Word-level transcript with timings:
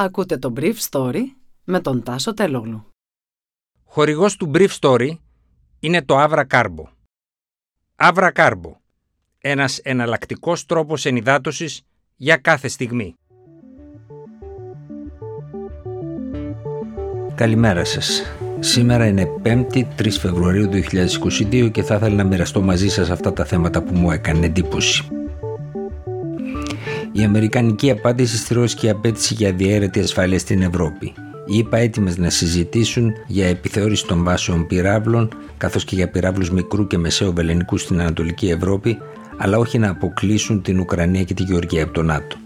Ακούτε 0.00 0.38
το 0.38 0.52
Brief 0.56 0.74
Story 0.90 1.20
με 1.64 1.80
τον 1.80 2.02
Τάσο 2.02 2.34
Τελόγλου. 2.34 2.86
Χορηγός 3.84 4.36
του 4.36 4.50
Brief 4.54 4.68
Story 4.80 5.10
είναι 5.80 6.02
το 6.02 6.14
Avra 6.18 6.44
Carbo. 6.50 6.84
Avra 7.96 8.32
Carbo. 8.32 8.72
Ένας 9.38 9.78
εναλλακτικός 9.78 10.66
τρόπος 10.66 11.04
ενυδάτωσης 11.04 11.82
για 12.16 12.36
κάθε 12.36 12.68
στιγμή. 12.68 13.14
Καλημέρα 17.34 17.84
σας. 17.84 18.22
Σήμερα 18.58 19.06
είναι 19.06 19.26
5η 19.42 19.84
3 19.96 20.18
Φεβρουαρίου 20.18 20.68
2022 20.68 21.70
και 21.72 21.82
θα 21.82 21.94
ήθελα 21.94 22.14
να 22.14 22.24
μοιραστώ 22.24 22.60
μαζί 22.60 22.88
σας 22.88 23.10
αυτά 23.10 23.32
τα 23.32 23.44
θέματα 23.44 23.82
που 23.82 23.94
μου 23.94 24.10
έκανε 24.10 24.46
εντύπωση. 24.46 25.17
Η 27.18 27.24
Αμερικανική 27.24 27.90
απάντηση 27.90 28.36
στη 28.36 28.54
ρώσικη 28.54 28.90
απέτηση 28.90 29.34
για 29.34 29.52
διαίρετη 29.52 30.00
ασφάλεια 30.00 30.38
στην 30.38 30.62
Ευρώπη. 30.62 31.12
Οι 31.46 31.58
ΗΠΑ 31.58 31.76
έτοιμες 31.76 32.18
να 32.18 32.30
συζητήσουν 32.30 33.12
για 33.26 33.46
επιθεώρηση 33.46 34.06
των 34.06 34.24
βάσεων 34.24 34.66
πυράβλων, 34.66 35.28
καθώς 35.56 35.84
και 35.84 35.94
για 35.94 36.08
πυράβλους 36.08 36.50
μικρού 36.50 36.86
και 36.86 36.98
μεσαίου 36.98 37.32
βελενικούς 37.32 37.82
στην 37.82 38.00
Ανατολική 38.00 38.48
Ευρώπη, 38.48 38.98
αλλά 39.36 39.58
όχι 39.58 39.78
να 39.78 39.90
αποκλείσουν 39.90 40.62
την 40.62 40.80
Ουκρανία 40.80 41.22
και 41.22 41.34
τη 41.34 41.42
Γεωργία 41.42 41.82
από 41.82 41.92
το 41.92 42.02
ΝΑΤΟ. 42.02 42.36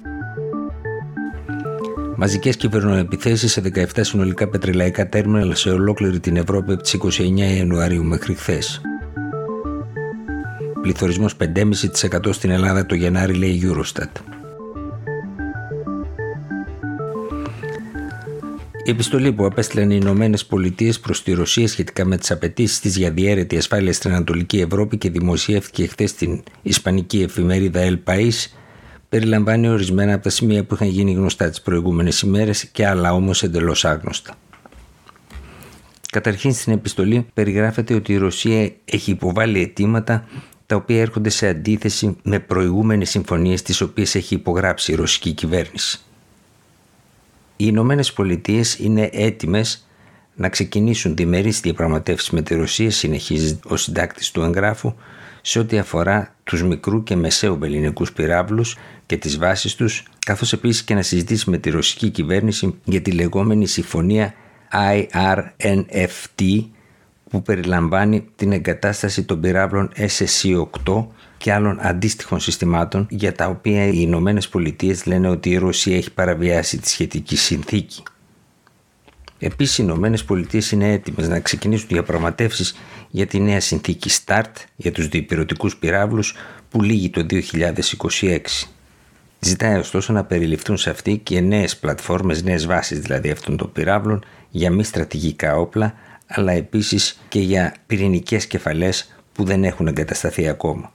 Μαζικές 2.17 2.57
κυβερνοεπιθέσεις 2.57 3.53
σε 3.53 3.63
17 3.75 3.85
συνολικά 4.01 4.49
πετρελαϊκά 4.49 5.09
τέρμιναλ 5.09 5.55
σε 5.55 5.71
ολόκληρη 5.71 6.21
την 6.21 6.37
Ευρώπη 6.37 6.73
από 6.73 6.83
τις 6.83 6.97
29 7.19 7.57
Ιανουαρίου 7.57 8.05
μέχρι 8.05 8.35
χθες. 8.35 8.81
Πληθωρισμός 10.83 11.37
5,5% 11.37 12.33
στην 12.33 12.51
Ελλάδα 12.51 12.87
το 12.87 12.95
Γενάρη, 12.95 13.33
λέει 13.33 13.51
η 13.51 13.63
Eurostat. 13.65 14.42
Η 18.85 18.91
επιστολή 18.91 19.33
που 19.33 19.45
απέστειλαν 19.45 19.91
οι 19.91 19.99
Ηνωμένες 20.01 20.47
Πολιτείες 20.47 21.01
προς 21.01 21.23
τη 21.23 21.33
Ρωσία 21.33 21.69
σχετικά 21.69 22.05
με 22.05 22.17
τις 22.17 22.31
απαιτήσεις 22.31 22.81
της 22.81 22.97
για 22.97 23.11
διαίρετη 23.11 23.57
ασφάλεια 23.57 23.93
στην 23.93 24.13
Ανατολική 24.13 24.61
Ευρώπη 24.61 24.99
και 24.99 25.11
δημοσιεύτηκε 25.11 25.87
χθες 25.87 26.11
στην 26.11 26.43
Ισπανική 26.63 27.23
εφημερίδα 27.23 27.81
El 27.83 28.13
País 28.13 28.33
περιλαμβάνει 29.09 29.69
ορισμένα 29.69 30.15
από 30.15 30.23
τα 30.23 30.31
σημεία 30.31 30.65
που 30.65 30.75
είχαν 30.75 30.89
γίνει 30.89 31.13
γνωστά 31.13 31.49
τις 31.51 31.63
προηγούμενες 31.63 32.21
ημέρες 32.21 32.65
και 32.67 32.87
άλλα 32.87 33.15
όμως 33.15 33.43
εντελώς 33.43 33.85
άγνωστα. 33.85 34.35
Καταρχήν 36.11 36.53
στην 36.53 36.73
επιστολή 36.73 37.27
περιγράφεται 37.35 37.95
ότι 37.95 38.13
η 38.13 38.17
Ρωσία 38.17 38.73
έχει 38.85 39.11
υποβάλει 39.11 39.61
αιτήματα 39.61 40.29
τα 40.67 40.77
οποία 40.77 41.01
έρχονται 41.01 41.31
σε 41.31 41.49
αντίθεση 41.49 42.17
με 42.23 42.39
προηγούμενες 42.39 43.11
συμφωνίες 43.11 43.63
τις 43.63 43.81
οποίες 43.81 44.15
έχει 44.15 44.35
υπογράψει 44.35 44.93
η 44.93 44.95
ρωσική 44.95 45.33
κυβέρνηση. 45.33 46.01
Οι 47.63 47.65
Ηνωμένες 47.69 48.13
Πολιτείες 48.13 48.79
είναι 48.79 49.11
έτοιμες 49.13 49.87
να 50.35 50.49
ξεκινήσουν 50.49 51.17
διμερείς 51.17 51.61
διαπραγματεύσεις 51.61 52.31
με 52.31 52.43
τη 52.43 52.55
Ρωσία, 52.55 52.91
συνεχίζει 52.91 53.59
ο 53.69 53.77
συντάκτης 53.77 54.31
του 54.31 54.43
εγγράφου, 54.43 54.95
σε 55.43 55.59
ό,τι 55.59 55.79
αφορά 55.79 56.35
τους 56.45 56.63
μικρού 56.63 57.03
και 57.03 57.17
μεσαίου 57.17 57.59
ελληνικούς 57.63 58.13
πυράβλους 58.13 58.77
και 59.07 59.17
τις 59.17 59.39
βάσεις 59.39 59.75
τους, 59.75 60.03
καθώς 60.27 60.53
επίσης 60.53 60.83
και 60.83 60.95
να 60.95 61.03
συζητήσει 61.03 61.51
με 61.51 61.59
τη 61.59 61.71
ρωσική 61.71 62.11
κυβέρνηση 62.11 62.79
για 62.85 63.03
τη 63.03 63.11
λεγόμενη 63.11 63.67
συμφωνία 63.67 64.35
IRNFT 64.73 66.65
που 67.33 67.43
περιλαμβάνει 67.43 68.29
την 68.37 68.53
εγκατάσταση 68.53 69.25
των 69.25 69.41
πυράβλων 69.41 69.91
SSC-8 69.97 71.07
και 71.37 71.53
άλλων 71.53 71.79
αντίστοιχων 71.81 72.41
συστημάτων 72.41 73.07
για 73.11 73.33
τα 73.33 73.47
οποία 73.47 73.87
οι 73.87 73.95
Ηνωμένες 73.95 74.49
Πολιτείες 74.49 75.07
λένε 75.07 75.29
ότι 75.29 75.51
η 75.51 75.57
Ρωσία 75.57 75.97
έχει 75.97 76.13
παραβιάσει 76.13 76.79
τη 76.79 76.89
σχετική 76.89 77.37
συνθήκη. 77.37 78.03
Επίσης, 79.39 79.79
οι 79.79 79.83
Ηνωμένες 79.85 80.25
Πολιτείες 80.25 80.71
είναι 80.71 80.93
έτοιμες 80.93 81.29
να 81.29 81.41
ξεκινήσουν 81.41 81.89
διαπραγματεύσεις 81.89 82.75
για 83.11 83.27
τη 83.27 83.41
νέα 83.41 83.61
συνθήκη 83.61 84.11
START 84.25 84.53
για 84.77 84.93
τους 84.93 85.09
διπυρωτικούς 85.09 85.77
πυράβλους 85.77 86.35
που 86.69 86.83
λύγει 86.83 87.11
το 87.11 87.27
2026. 87.27 88.39
Ζητάει 89.41 89.79
ωστόσο 89.79 90.13
να 90.13 90.25
περιληφθούν 90.25 90.77
σε 90.77 90.91
αυτή 90.91 91.19
και 91.19 91.41
νέες 91.41 91.77
πλατφόρμες, 91.77 92.43
νέες 92.43 92.67
βάσεις 92.67 92.99
δηλαδή 92.99 93.31
αυτών 93.31 93.57
των 93.57 93.73
πυράβλων 93.73 94.25
για 94.51 94.71
μη 94.71 94.85
στρατηγικά 94.85 95.57
όπλα, 95.57 95.95
αλλά 96.35 96.53
επίσης 96.53 97.21
και 97.29 97.41
για 97.41 97.75
πυρηνικές 97.87 98.47
κεφαλές 98.47 99.15
που 99.33 99.45
δεν 99.45 99.65
έχουν 99.65 99.87
εγκατασταθεί 99.87 100.49
ακόμα. 100.49 100.93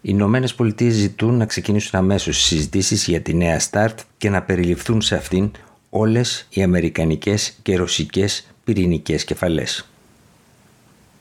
Οι 0.00 0.08
Ηνωμένες 0.12 0.54
Πολιτείες 0.54 0.94
ζητούν 0.94 1.36
να 1.36 1.46
ξεκινήσουν 1.46 1.98
αμέσως 1.98 2.42
συζητήσεις 2.42 3.06
για 3.06 3.20
τη 3.20 3.34
νέα 3.34 3.60
START 3.70 3.94
και 4.16 4.30
να 4.30 4.42
περιληφθούν 4.42 5.00
σε 5.00 5.14
αυτήν 5.14 5.50
όλες 5.90 6.46
οι 6.50 6.62
αμερικανικές 6.62 7.58
και 7.62 7.76
ρωσικές 7.76 8.46
πυρηνικές 8.64 9.24
κεφαλές. 9.24 9.88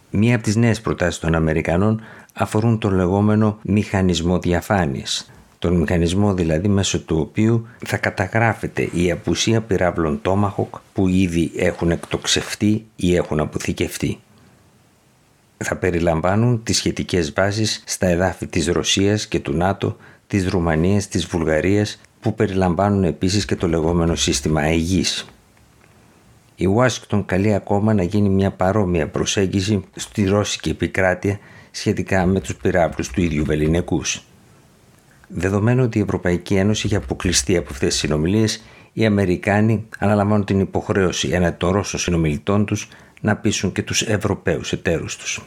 Μία 0.09 0.35
από 0.35 0.44
τις 0.44 0.55
νέες 0.55 0.81
προτάσεις 0.81 1.19
των 1.19 1.35
Αμερικανών 1.35 2.01
αφορούν 2.34 2.79
τον 2.79 2.94
λεγόμενο 2.94 3.59
μηχανισμό 3.61 4.40
διαφάνειας. 4.40 5.31
Τον 5.63 5.75
μηχανισμό 5.75 6.34
δηλαδή 6.34 6.68
μέσω 6.68 7.00
του 7.00 7.18
οποίου 7.19 7.68
θα 7.85 7.97
καταγράφεται 7.97 8.90
η 8.94 9.12
απουσία 9.12 9.62
πυράβλων 9.62 10.22
Tomahawk 10.24 10.79
που 10.94 11.07
ήδη 11.07 11.51
έχουν 11.56 11.91
εκτοξευτεί 11.91 12.85
ή 12.96 13.16
έχουν 13.16 13.40
αποθηκευτεί 13.40 14.19
θα 15.57 15.75
περιλαμβάνουν 15.75 16.63
τις 16.63 16.78
σχετικές 16.78 17.34
βάσεις 17.34 17.84
στα 17.85 18.07
εδάφη 18.07 18.47
της 18.47 18.68
Ρωσίας 18.68 19.28
και 19.28 19.40
του 19.40 19.53
ΝΑΤΟ, 19.53 19.97
της 20.28 20.47
Ρουμανίας, 20.47 21.07
της 21.07 21.25
Βουλγαρίας 21.25 22.02
που 22.19 22.35
περιλαμβάνουν 22.35 23.03
επίσης 23.03 23.46
και 23.46 23.56
το 23.56 23.68
λεγόμενο 23.68 24.16
σύστημα 24.16 24.62
Αιγής. 24.62 25.25
Η 26.56 26.66
Ουάσιγκτον 26.66 27.25
καλεί 27.25 27.53
ακόμα 27.53 27.94
να 27.94 28.03
γίνει 28.03 28.29
μια 28.29 28.52
παρόμοια 28.52 29.07
προσέγγιση 29.07 29.84
στη 29.96 30.23
Ρώσικη 30.23 30.69
επικράτεια 30.69 31.40
σχετικά 31.72 32.25
με 32.25 32.40
τους 32.40 32.56
πυράβλους 32.56 33.09
του 33.09 33.22
ίδιου 33.22 33.46
Βεληνικούς. 33.46 34.23
Δεδομένου 35.35 35.83
ότι 35.83 35.97
η 35.97 36.01
Ευρωπαϊκή 36.01 36.55
Ένωση 36.55 36.85
έχει 36.85 36.95
αποκλειστεί 36.95 37.57
από 37.57 37.67
αυτές 37.71 37.89
τις 37.89 37.99
συνομιλίες, 37.99 38.63
οι 38.94 39.05
Αμερικάνοι 39.05 39.88
αναλαμβάνουν 39.99 40.45
την 40.45 40.59
υποχρέωση 40.59 41.29
ένα 41.29 41.57
των 41.57 41.71
Ρώσων 41.71 41.99
συνομιλητών 41.99 42.66
τους 42.66 42.88
να 43.21 43.35
πείσουν 43.35 43.72
και 43.72 43.81
τους 43.81 44.01
Ευρωπαίους 44.01 44.72
εταίρους 44.72 45.17
τους. 45.17 45.41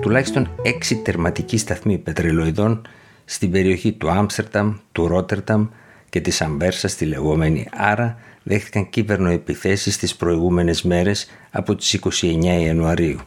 Τουλάχιστον 0.00 0.50
έξι 0.62 0.96
τερματικοί 0.96 1.56
σταθμοί 1.56 1.98
πετρελοειδών 1.98 2.82
στην 3.24 3.50
περιοχή 3.50 3.92
του 3.92 4.10
Άμστερνταμ, 4.10 4.76
του 4.92 5.06
Ρότερταμ 5.06 5.66
και 6.10 6.20
της 6.20 6.40
Αμβέρσα 6.40 6.88
στη 6.88 7.04
λεγόμενη 7.04 7.68
Άρα 7.76 8.18
δέχτηκαν 8.42 8.90
κυβερνοεπιθέσεις 8.90 9.98
τις 9.98 10.16
προηγούμενες 10.16 10.82
μέρες 10.82 11.30
από 11.50 11.74
τις 11.74 11.94
29 11.94 12.60
Ιανουαρίου. 12.60 13.18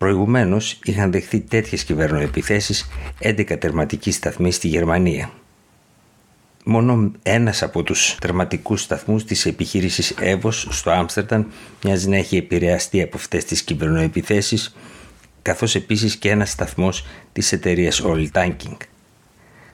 Προηγουμένως 0.00 0.78
είχαν 0.84 1.12
δεχθεί 1.12 1.40
τέτοιες 1.40 1.84
κυβερνοεπιθέσεις 1.84 2.88
11 3.20 3.58
τερματικοί 3.58 4.10
σταθμοί 4.10 4.52
στη 4.52 4.68
Γερμανία. 4.68 5.30
Μόνο 6.64 7.12
ένας 7.22 7.62
από 7.62 7.82
τους 7.82 8.16
τερματικούς 8.20 8.82
σταθμούς 8.82 9.24
της 9.24 9.46
επιχείρησης 9.46 10.14
Εύος 10.20 10.66
στο 10.70 10.90
Άμστερνταμ 10.90 11.44
μοιάζει 11.84 12.08
να 12.08 12.16
έχει 12.16 12.36
επηρεαστεί 12.36 13.02
από 13.02 13.16
αυτές 13.16 13.44
τις 13.44 13.62
κυβερνοεπιθέσεις 13.62 14.76
καθώς 15.42 15.74
επίσης 15.74 16.16
και 16.16 16.30
ένας 16.30 16.50
σταθμός 16.50 17.06
της 17.32 17.52
εταιρείας 17.52 18.02
Oil 18.04 18.26
Tanking. 18.32 18.76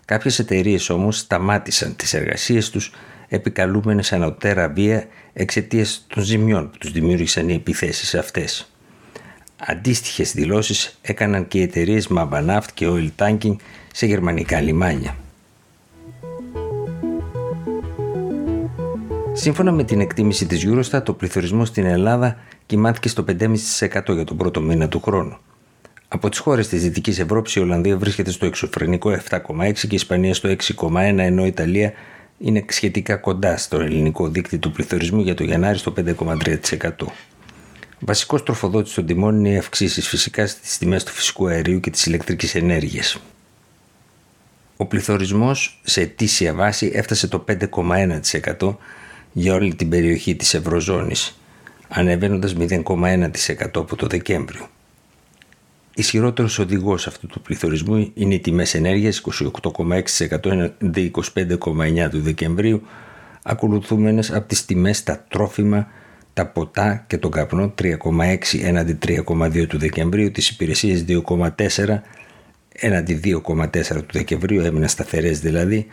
Κάποιες 0.04 0.38
εταιρείες 0.38 0.90
όμως 0.90 1.18
σταμάτησαν 1.18 1.96
τις 1.96 2.14
εργασίες 2.14 2.70
τους 2.70 2.92
επικαλούμενες 3.28 4.12
ανωτέρα 4.12 4.68
βία 4.68 5.06
εξαιτίας 5.32 6.06
των 6.08 6.22
ζημιών 6.22 6.70
που 6.70 6.78
τους 6.78 6.92
δημιούργησαν 6.92 7.48
οι 7.48 7.54
επιθέσεις 7.54 8.14
αυτές. 8.14 8.70
Αντίστοιχες 9.58 10.32
δηλώσεις 10.32 10.98
έκαναν 11.02 11.48
και 11.48 11.58
οι 11.58 11.62
εταιρείες 11.62 12.08
Mabanaft 12.16 12.68
και 12.74 12.86
Oil 12.88 13.08
Tanking 13.18 13.56
σε 13.92 14.06
γερμανικά 14.06 14.60
λιμάνια. 14.60 15.16
Σύμφωνα 19.32 19.72
με 19.72 19.84
την 19.84 20.00
εκτίμηση 20.00 20.46
της 20.46 20.66
Eurostat, 20.66 21.02
το 21.04 21.12
πληθωρισμό 21.12 21.64
στην 21.64 21.84
Ελλάδα 21.84 22.36
κοιμάθηκε 22.66 23.08
στο 23.08 23.24
5,5% 23.28 24.14
για 24.14 24.24
τον 24.24 24.36
πρώτο 24.36 24.60
μήνα 24.60 24.88
του 24.88 25.00
χρόνου. 25.00 25.36
Από 26.08 26.28
τις 26.28 26.38
χώρες 26.38 26.68
της 26.68 26.82
Δυτικής 26.82 27.18
Ευρώπης, 27.18 27.54
η 27.54 27.60
Ολλανδία 27.60 27.96
βρίσκεται 27.96 28.30
στο 28.30 28.46
εξωφρενικό 28.46 29.10
7,6 29.10 29.72
και 29.72 29.86
η 29.90 29.94
Ισπανία 29.94 30.34
στο 30.34 30.48
6,1, 30.48 31.18
ενώ 31.18 31.44
η 31.44 31.46
Ιταλία 31.46 31.92
είναι 32.38 32.64
σχετικά 32.68 33.16
κοντά 33.16 33.56
στο 33.56 33.80
ελληνικό 33.80 34.28
δίκτυο 34.28 34.58
του 34.58 34.72
πληθωρισμού 34.72 35.20
για 35.20 35.34
το 35.34 35.44
Γενάρη 35.44 35.78
στο 35.78 35.92
5,3%. 35.96 36.90
Βασικός 38.06 38.42
τροφοδότης 38.42 38.94
των 38.94 39.06
τιμών 39.06 39.38
είναι 39.38 39.48
οι 39.48 39.56
αυξήσεις 39.56 40.08
φυσικά 40.08 40.46
στις 40.46 40.78
τιμές 40.78 41.04
του 41.04 41.12
φυσικού 41.12 41.46
αερίου 41.46 41.80
και 41.80 41.90
της 41.90 42.06
ηλεκτρικής 42.06 42.54
ενέργειας. 42.54 43.20
Ο 44.76 44.86
πληθωρισμός 44.86 45.80
σε 45.84 46.00
ετήσια 46.00 46.54
βάση 46.54 46.90
έφτασε 46.94 47.28
το 47.28 47.44
5,1% 47.48 48.76
για 49.32 49.54
όλη 49.54 49.74
την 49.74 49.88
περιοχή 49.88 50.36
της 50.36 50.54
Ευρωζώνης, 50.54 51.38
ανεβαίνοντας 51.88 52.54
0,1% 52.58 53.80
από 53.80 53.96
το 53.96 54.06
Δεκέμβριο. 54.06 54.68
Ισχυρότερος 55.94 56.58
οδηγός 56.58 57.06
αυτού 57.06 57.26
του 57.26 57.40
πληθωρισμού 57.40 58.10
είναι 58.14 58.34
οι 58.34 58.40
τιμές 58.40 58.74
ενέργειας 58.74 59.20
28,6% 59.20 60.72
25,9% 61.34 62.10
του 62.10 62.20
Δεκεμβρίου, 62.20 62.82
ακολουθούμενες 63.42 64.32
από 64.32 64.48
τις 64.48 64.64
τιμές 64.64 64.96
στα 64.96 65.24
τρόφιμα, 65.28 65.88
τα 66.36 66.46
ποτά 66.46 67.04
και 67.06 67.18
τον 67.18 67.30
καπνό 67.30 67.74
3,6 67.82 68.36
έναντι 68.62 68.98
3,2 69.06 69.66
του 69.68 69.78
Δεκεμβρίου, 69.78 70.30
τις 70.30 70.48
υπηρεσίες 70.48 71.04
2,4 71.08 72.00
έναντι 72.72 73.20
2,4 73.24 73.96
του 73.96 74.12
Δεκεμβρίου, 74.12 74.60
έμειναν 74.60 74.88
σταθερές 74.88 75.40
δηλαδή, 75.40 75.86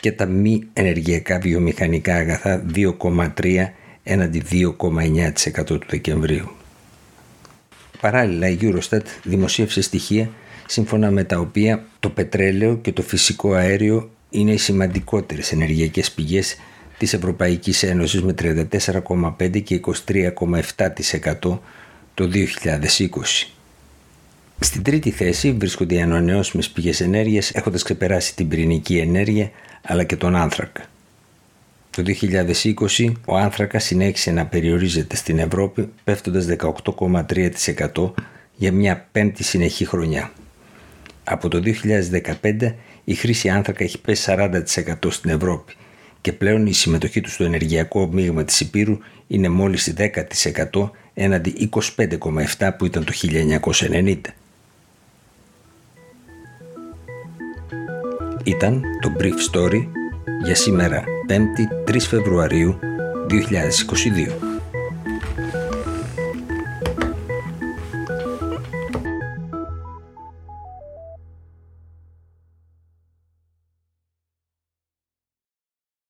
και 0.00 0.12
τα 0.12 0.26
μη 0.26 0.62
ενεργειακά 0.72 1.38
βιομηχανικά 1.38 2.14
αγαθά 2.14 2.64
2,3 2.74 3.70
έναντι 4.02 4.42
2,9% 4.50 5.64
του 5.64 5.86
Δεκεμβρίου. 5.88 6.50
Παράλληλα 8.00 8.48
η 8.48 8.58
Eurostat 8.60 9.04
δημοσίευσε 9.22 9.80
στοιχεία 9.80 10.30
σύμφωνα 10.66 11.10
με 11.10 11.24
τα 11.24 11.38
οποία 11.38 11.84
το 12.00 12.10
πετρέλαιο 12.10 12.76
και 12.76 12.92
το 12.92 13.02
φυσικό 13.02 13.52
αέριο 13.52 14.10
είναι 14.30 14.52
οι 14.52 14.58
σημαντικότερες 14.58 15.52
ενεργειακές 15.52 16.10
πηγές 16.10 16.56
της 16.98 17.12
Ευρωπαϊκής 17.12 17.82
Ένωσης 17.82 18.22
με 18.22 18.34
34,5 18.38 19.62
και 19.62 19.80
23,7% 20.06 21.58
το 22.14 22.30
2020. 22.32 23.48
Στην 24.60 24.82
τρίτη 24.82 25.10
θέση 25.10 25.52
βρίσκονται 25.52 25.94
οι 25.94 26.00
ανανεώσιμες 26.00 26.68
πηγές 26.68 27.00
ενέργειας 27.00 27.50
έχοντας 27.50 27.82
ξεπεράσει 27.82 28.34
την 28.34 28.48
πυρηνική 28.48 28.98
ενέργεια 28.98 29.50
αλλά 29.82 30.04
και 30.04 30.16
τον 30.16 30.36
άνθρακα. 30.36 30.84
Το 31.90 32.02
2020 32.02 33.12
ο 33.24 33.36
άνθρακα 33.36 33.78
συνέχισε 33.78 34.30
να 34.30 34.46
περιορίζεται 34.46 35.16
στην 35.16 35.38
Ευρώπη 35.38 35.88
πέφτοντας 36.04 36.46
18,3% 36.46 38.12
για 38.56 38.72
μια 38.72 39.08
πέμπτη 39.12 39.42
συνεχή 39.42 39.84
χρονιά. 39.84 40.32
Από 41.24 41.48
το 41.48 41.62
2015 42.40 42.74
η 43.04 43.14
χρήση 43.14 43.48
άνθρακα 43.48 43.84
έχει 43.84 44.00
πέσει 44.00 44.34
40% 44.36 44.62
στην 45.08 45.30
Ευρώπη 45.30 45.74
και 46.24 46.32
πλέον 46.32 46.66
η 46.66 46.72
συμμετοχή 46.72 47.20
του 47.20 47.30
στο 47.30 47.44
ενεργειακό 47.44 48.08
μείγμα 48.12 48.44
της 48.44 48.60
Υπήρου 48.60 48.98
είναι 49.26 49.48
μόλις 49.48 49.94
10% 50.72 50.90
έναντι 51.14 51.70
25,7% 52.58 52.70
που 52.78 52.84
ήταν 52.84 53.04
το 53.04 53.12
1990. 53.92 54.16
Ήταν 58.44 58.82
το 59.00 59.12
Brief 59.18 59.52
Story 59.52 59.86
για 60.44 60.54
σήμερα 60.54 61.04
5η 61.28 61.90
3 61.90 61.96
Φεβρουαρίου 62.00 62.78
2022. 63.30 64.53